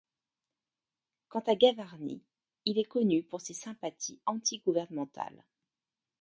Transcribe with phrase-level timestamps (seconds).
[1.29, 2.23] Quant à Gavarni,
[2.65, 5.45] il est connu pour ses sympathies anti-gouvernementales.